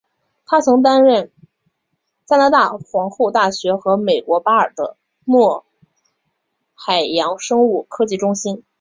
[0.47, 1.31] 他曾任职
[2.25, 5.63] 加拿大皇后大学和美国巴尔的摩
[6.73, 8.63] 海洋生物科技中心。